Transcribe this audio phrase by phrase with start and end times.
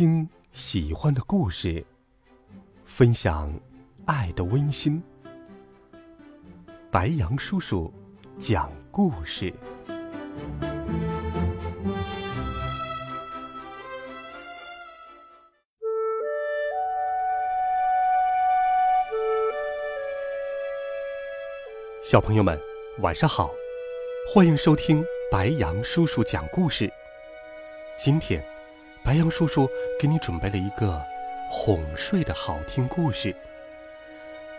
[0.00, 1.84] 听喜欢的故事，
[2.86, 3.52] 分享
[4.06, 5.02] 爱的温馨。
[6.90, 7.92] 白羊叔叔
[8.38, 9.52] 讲故事。
[22.02, 22.58] 小朋友们，
[23.00, 23.50] 晚上好，
[24.32, 26.90] 欢迎收听白羊叔叔讲故事。
[27.98, 28.42] 今天，
[29.02, 29.68] 白羊叔叔
[29.98, 31.04] 给你准备了一个
[31.50, 33.34] 哄睡的好听故事，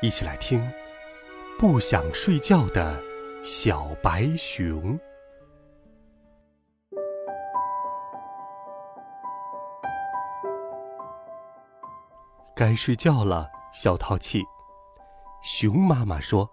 [0.02, 0.70] 一起来听。
[1.60, 3.00] 不想睡觉的
[3.44, 5.00] 小白熊，
[12.56, 14.44] 该睡觉了，小淘气。
[15.44, 16.50] 熊妈妈说。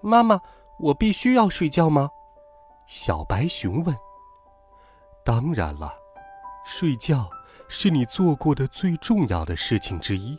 [0.00, 0.40] 妈妈，
[0.80, 2.10] 我必须要睡觉吗？
[2.88, 3.96] 小白熊问。
[5.24, 5.94] 当然了，
[6.64, 7.28] 睡觉
[7.68, 10.36] 是你做过的最重要的事情之一，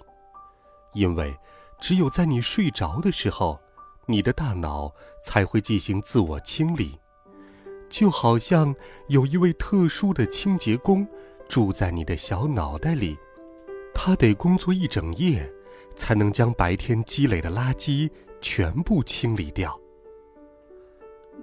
[0.93, 1.35] 因为
[1.79, 3.59] 只有在你睡着的时候，
[4.05, 4.93] 你的大脑
[5.23, 6.99] 才会进行自我清理，
[7.89, 8.75] 就好像
[9.07, 11.07] 有一位特殊的清洁工
[11.47, 13.17] 住在你的小脑袋里，
[13.93, 15.51] 他得工作一整夜，
[15.95, 18.09] 才能将白天积累的垃圾。
[18.45, 19.79] 全部清理掉。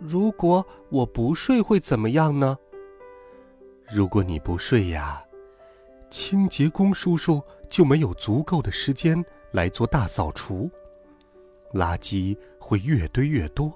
[0.02, 2.58] 如果我不睡会怎么样呢？
[3.92, 5.22] 如果你不睡呀，
[6.10, 10.70] 清洁工叔叔就没有足够的时间来做大扫除，
[11.72, 13.72] 垃圾会越堆越多，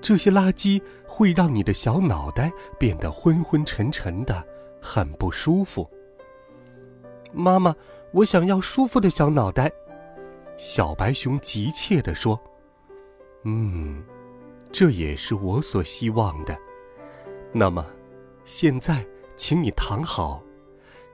[0.00, 4.44] 这些垃圾会让你的小脑袋变得昏昏沉沉的，
[4.82, 5.88] 很不舒服。
[7.32, 7.74] 妈妈，
[8.12, 9.70] 我想要舒服的小脑袋。
[10.56, 12.40] 小白熊急切地说
[13.44, 14.02] ：“嗯，
[14.72, 16.58] 这也是我所希望的。
[17.52, 17.86] 那么，
[18.44, 19.06] 现在
[19.38, 20.42] 请你躺好，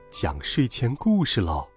[0.09, 1.67] 讲睡前故事喽。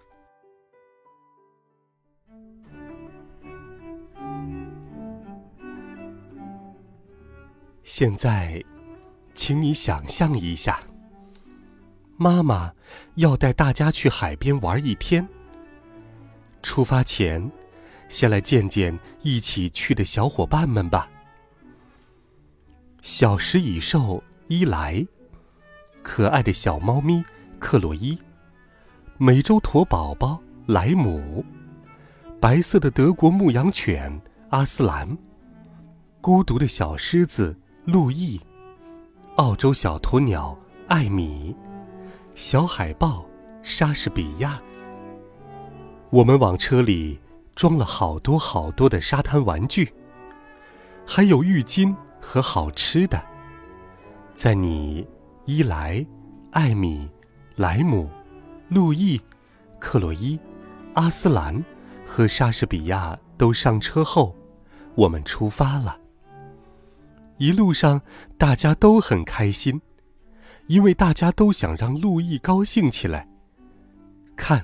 [7.83, 8.61] 现在，
[9.35, 10.81] 请你想象一下，
[12.17, 12.73] 妈妈
[13.15, 15.25] 要带大家去海边玩一天。
[16.63, 17.49] 出发前。”
[18.09, 21.07] 先来见见一起去的小伙伴们吧。
[23.03, 25.05] 小食蚁兽伊来，
[26.01, 27.23] 可爱的小猫咪
[27.59, 28.17] 克洛伊，
[29.17, 31.43] 美洲驼宝宝莱姆，
[32.39, 35.17] 白色的德国牧羊犬阿斯兰，
[36.21, 37.55] 孤独的小狮子
[37.85, 38.39] 路易，
[39.35, 41.55] 澳洲小鸵鸟艾米，
[42.35, 43.25] 小海豹
[43.61, 44.59] 莎士比亚。
[46.09, 47.19] 我们往车里。
[47.55, 49.93] 装了好多好多的沙滩玩具，
[51.05, 53.21] 还有浴巾和好吃的。
[54.33, 55.05] 在你
[55.49, 56.05] 伊莱、
[56.51, 57.09] 艾米、
[57.55, 58.07] 莱姆、
[58.67, 59.19] 路易、
[59.79, 60.39] 克洛伊、
[60.93, 61.65] 阿斯兰
[62.05, 64.35] 和莎士比亚都上车后，
[64.93, 65.99] 我们出发了。
[67.39, 67.99] 一路上
[68.37, 69.81] 大家都很开心，
[70.67, 73.27] 因为大家都想让路易高兴起来。
[74.35, 74.63] 看，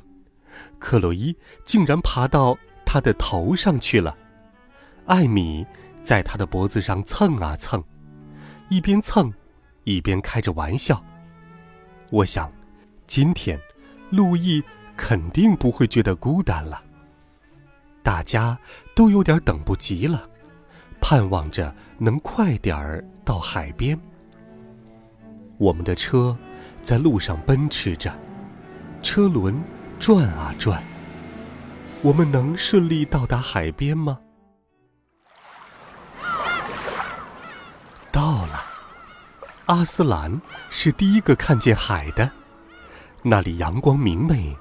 [0.78, 2.56] 克洛伊竟然爬到。
[2.85, 4.16] 他的头上去了，
[5.07, 5.66] 艾米
[6.03, 7.84] 在他的脖子上蹭啊蹭，
[8.69, 9.34] 一边蹭，
[9.85, 11.01] 一边开着玩笑。
[12.12, 12.51] 我想，
[13.07, 13.59] 今天，
[14.09, 14.62] 路易
[14.96, 16.84] 肯定不会觉得孤单了。
[18.03, 18.56] 大家
[18.96, 20.29] 都有点等不及了，
[21.01, 23.97] 盼望着能快点儿到海边。
[25.57, 26.38] 我们的车
[26.84, 28.13] 在路上奔驰着，
[29.02, 29.59] 车轮
[29.97, 30.84] 转啊转。
[32.02, 34.19] 我们能顺利到达海边吗？
[39.65, 42.31] 阿斯兰是第一个看见海的。
[43.23, 44.55] 那里阳光明媚，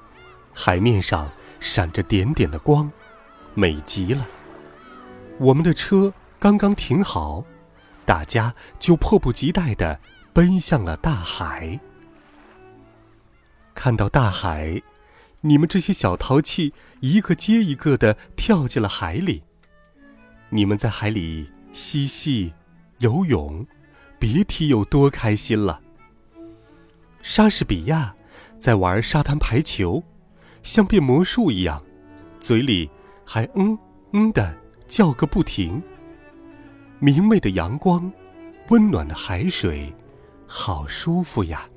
[0.53, 1.29] 海面上
[1.59, 2.91] 闪着点点的光，
[3.53, 4.27] 美极了。
[5.37, 7.43] 我们的车刚刚停好，
[8.05, 9.99] 大家就迫不及待的
[10.33, 11.79] 奔向了大海。
[13.73, 14.81] 看到大海。
[15.41, 19.43] 你们这些小淘气，一个接一个的跳进了海里。
[20.49, 22.51] 你们在海里嬉戏、
[22.97, 23.63] 游泳，
[24.19, 25.81] 别提有多开心了。
[27.21, 28.15] 莎士比亚
[28.59, 30.03] 在玩沙滩排球，
[30.63, 31.83] 像变魔术一样，
[32.39, 32.89] 嘴里
[33.25, 33.77] 还嗯
[34.13, 34.55] 嗯的
[34.87, 35.81] 叫个不停。
[36.99, 38.11] 明媚的阳光，
[38.69, 39.93] 温暖的海水，
[40.47, 41.67] 好舒服呀。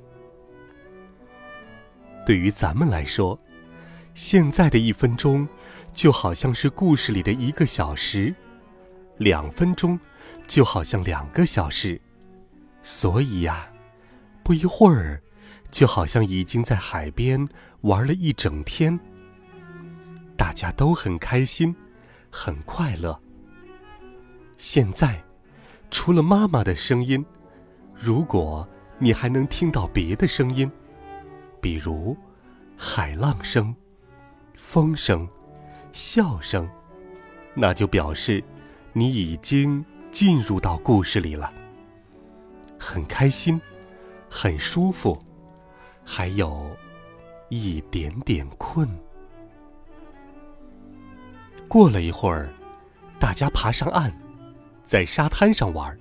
[2.25, 3.39] 对于咱们来说。
[4.15, 5.47] 现在的一分钟，
[5.93, 8.33] 就好像是故事里的一个小时；
[9.17, 9.97] 两分钟，
[10.45, 12.01] 就好像两个小时。
[12.81, 13.67] 所以呀，
[14.43, 15.21] 不一会儿，
[15.71, 17.47] 就好像已经在海边
[17.81, 18.99] 玩了一整天。
[20.37, 21.75] 大家都很开心，
[22.31, 23.19] 很快乐。
[24.57, 25.21] 现在，
[25.91, 27.23] 除了妈妈的声音，
[27.93, 28.67] 如果
[28.97, 30.69] 你还能听到别的声音，
[31.61, 32.17] 比如
[32.77, 33.75] 海浪声、
[34.55, 35.27] 风声、
[35.91, 36.67] 笑声，
[37.53, 38.43] 那就表示
[38.93, 41.53] 你已经进入到故事里了。
[42.79, 43.59] 很开心，
[44.29, 45.21] 很舒服，
[46.03, 46.75] 还有
[47.49, 48.87] 一点点困。
[51.67, 52.51] 过了一会儿，
[53.19, 54.11] 大家爬上岸，
[54.83, 55.95] 在沙滩上玩。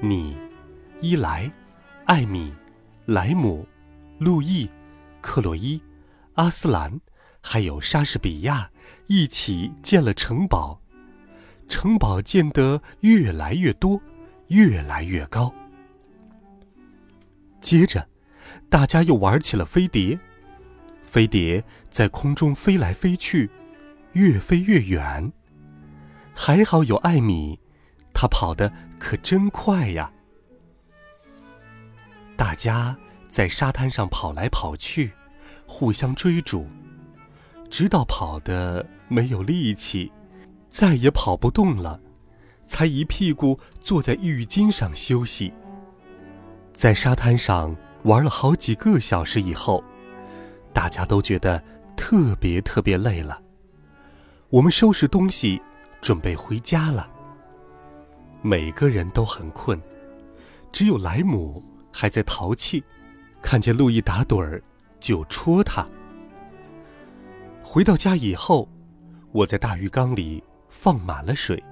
[0.00, 0.36] 你、
[1.00, 1.50] 伊莱、
[2.04, 2.54] 艾米、
[3.06, 3.66] 莱姆、
[4.18, 4.70] 路易、
[5.20, 5.82] 克洛伊、
[6.34, 7.00] 阿斯兰，
[7.42, 8.70] 还有莎士比亚
[9.08, 10.80] 一起建了城堡。
[11.68, 14.00] 城堡建得越来越多，
[14.48, 15.52] 越来越高。
[17.60, 18.08] 接着，
[18.68, 20.18] 大家又玩起了飞碟。
[21.04, 23.50] 飞碟在空中飞来飞去，
[24.12, 25.32] 越飞越远。
[26.34, 27.58] 还好有艾米，
[28.14, 30.12] 她跑得可真快呀！
[32.36, 32.96] 大家
[33.28, 35.12] 在沙滩上跑来跑去，
[35.66, 36.66] 互相追逐，
[37.68, 40.10] 直到跑得没有力气，
[40.68, 42.00] 再也跑不动了，
[42.64, 45.52] 才一屁股坐在浴巾上休息。
[46.80, 49.84] 在沙滩上玩了好几个小时以后，
[50.72, 51.62] 大家都觉得
[51.94, 53.38] 特别特别累了。
[54.48, 55.60] 我们收拾东西，
[56.00, 57.06] 准备回家了。
[58.40, 59.78] 每个人都很困，
[60.72, 61.62] 只有莱姆
[61.92, 62.82] 还在淘气，
[63.42, 64.62] 看见路易打盹儿，
[64.98, 65.86] 就戳他。
[67.62, 68.66] 回到家以后，
[69.32, 71.62] 我在大浴缸里放满了水，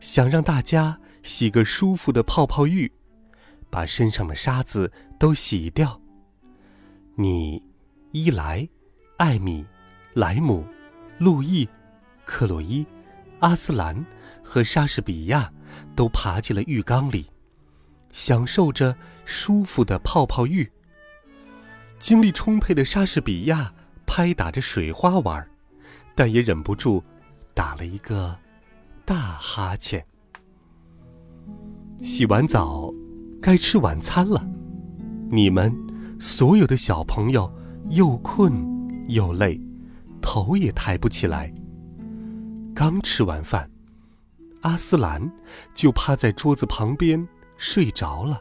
[0.00, 2.90] 想让大家洗个舒服的泡泡浴。
[3.74, 6.00] 把身上的沙子都洗掉。
[7.16, 7.60] 你、
[8.12, 8.68] 伊莱、
[9.16, 9.66] 艾米、
[10.12, 10.64] 莱姆、
[11.18, 11.68] 路易、
[12.24, 12.86] 克洛伊、
[13.40, 14.06] 阿斯兰
[14.44, 15.52] 和莎士比亚
[15.96, 17.28] 都爬进了浴缸里，
[18.12, 20.70] 享受着舒服的泡泡浴。
[21.98, 23.74] 精力充沛的莎士比亚
[24.06, 25.44] 拍打着水花玩，
[26.14, 27.02] 但也忍不住
[27.54, 28.38] 打了一个
[29.04, 30.06] 大哈欠。
[32.02, 32.94] 洗完澡。
[33.44, 34.42] 该吃晚餐了，
[35.30, 35.70] 你们
[36.18, 37.54] 所有的小朋友
[37.90, 38.54] 又困
[39.08, 39.60] 又累，
[40.22, 41.52] 头也抬不起来。
[42.74, 43.70] 刚吃完饭，
[44.62, 45.30] 阿斯兰
[45.74, 48.40] 就趴在桌子旁边睡着了。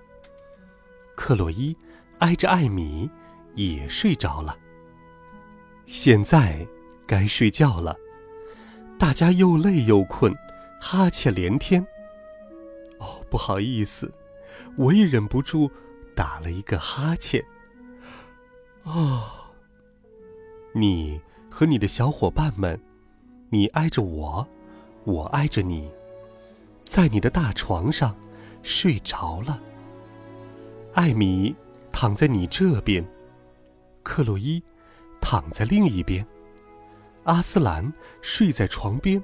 [1.18, 1.76] 克洛伊
[2.20, 3.12] 挨着艾米
[3.56, 4.58] 也睡着了。
[5.86, 6.66] 现在
[7.06, 7.94] 该睡觉了，
[8.98, 10.34] 大家又累又困，
[10.80, 11.86] 哈欠连天。
[13.00, 14.10] 哦，不好意思。
[14.76, 15.70] 我也忍不住
[16.16, 17.44] 打了一个哈欠。
[18.84, 19.24] 哦，
[20.74, 22.80] 你和你的小伙伴们，
[23.50, 24.48] 你挨着我，
[25.04, 25.90] 我挨着你，
[26.84, 28.16] 在你的大床上
[28.62, 29.62] 睡着了。
[30.94, 31.56] 艾米
[31.92, 33.06] 躺在你这边，
[34.04, 34.62] 克洛伊
[35.22, 36.26] 躺在另一边，
[37.24, 39.24] 阿斯兰睡在床边，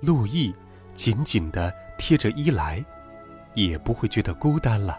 [0.00, 0.52] 路易
[0.94, 2.84] 紧紧的贴着伊莱。
[3.56, 4.96] 也不会觉得孤单了。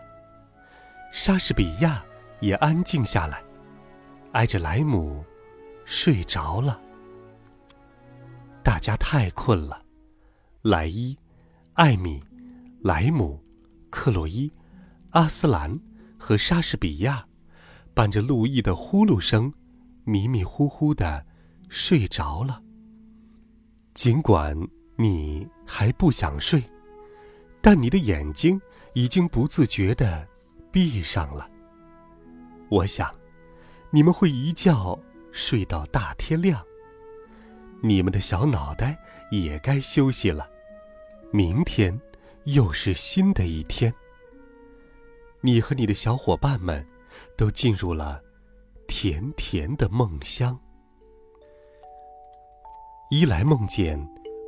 [1.14, 2.04] 莎士比亚
[2.42, 3.42] 也安静下来，
[4.34, 5.24] 挨着莱姆
[5.86, 6.82] 睡着了。
[8.62, 9.82] 大家太困了，
[10.64, 11.18] 莱伊、
[11.74, 12.22] 艾米、
[12.82, 13.42] 莱姆、
[13.90, 14.52] 克洛伊、
[15.12, 15.80] 阿斯兰
[16.20, 17.26] 和莎士比亚
[17.94, 19.54] 伴着路易的呼噜声，
[20.04, 21.26] 迷迷糊糊的
[21.70, 22.62] 睡着了。
[23.94, 24.58] 尽管
[24.98, 26.62] 你还不想睡。
[27.70, 28.62] 但你的眼睛
[28.94, 30.26] 已经不自觉地
[30.72, 31.52] 闭上了。
[32.70, 33.14] 我想，
[33.90, 34.98] 你们会一觉
[35.34, 36.64] 睡到大天亮。
[37.84, 38.98] 你们的小脑袋
[39.32, 40.50] 也该休息了。
[41.30, 42.00] 明天
[42.46, 43.94] 又是新的一天。
[45.42, 46.88] 你和你的小伙伴们
[47.36, 48.22] 都进入了
[48.88, 50.58] 甜甜的梦乡。
[53.12, 54.00] 伊莱梦见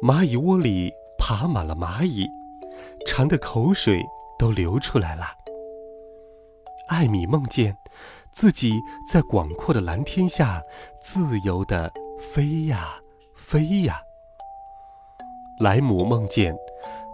[0.01, 2.25] 蚂蚁窝里爬满了蚂蚁。
[3.09, 4.05] 馋的口水
[4.37, 5.25] 都流出来了。
[6.89, 7.75] 艾米梦见
[8.31, 8.79] 自己
[9.11, 10.61] 在广阔的蓝天下
[11.01, 12.99] 自由地飞呀
[13.33, 13.99] 飞呀。
[15.59, 16.55] 莱姆梦见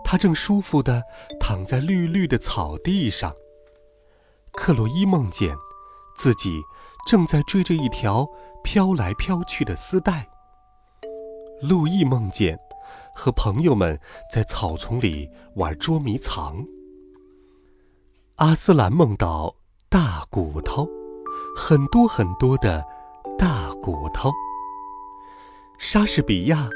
[0.04, 1.02] 他正舒服地
[1.40, 3.34] 躺在绿绿的草地上。
[4.52, 5.56] 克洛伊梦见
[6.18, 6.62] 自己
[7.08, 8.28] 正在追着一条
[8.66, 10.28] 飘来飘去的丝带。
[11.62, 12.60] 路易梦见。
[13.16, 14.00] 和朋友们
[14.32, 16.66] 在草丛里玩捉迷藏。
[18.36, 19.56] 阿斯兰梦到
[19.90, 20.86] 大骨头，
[21.56, 22.86] 很多很多的
[23.38, 24.30] 大骨头。
[25.80, 26.68] 莎士比亚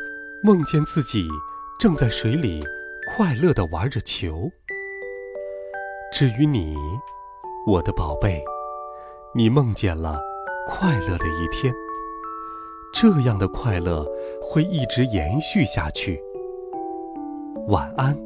[0.42, 1.28] 梦见自己
[1.78, 2.64] 正在水里
[3.12, 4.50] 快乐地玩着球。
[6.12, 6.76] 至于你，
[7.68, 8.42] 我的宝贝，
[9.36, 10.20] 你梦见了
[10.68, 11.74] 快乐的一天。
[12.92, 14.06] 这样的快乐
[14.42, 16.20] 会一直延续下去。
[17.68, 18.18] 晚安，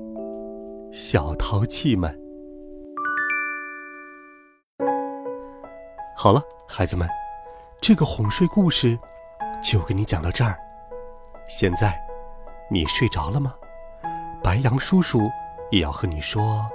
[0.91, 2.17] 小淘气们。
[6.15, 7.07] 好了，孩子们，
[7.81, 8.97] 这个哄睡故事
[9.61, 10.57] 就给你讲到这儿。
[11.47, 11.99] 现在，
[12.69, 13.53] 你睡着了吗？
[14.41, 15.19] 白羊叔叔
[15.71, 16.65] 也要和你说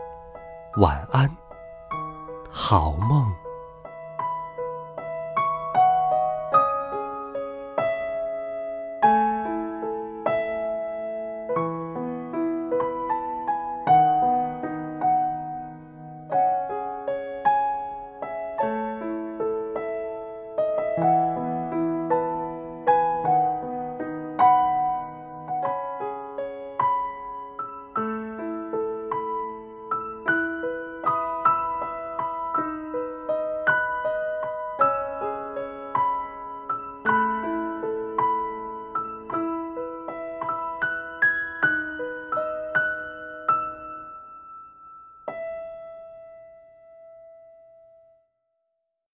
[0.79, 1.31] 晚安，
[2.51, 3.33] 好梦。